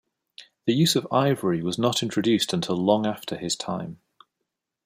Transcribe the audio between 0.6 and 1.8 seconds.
The use of ivory was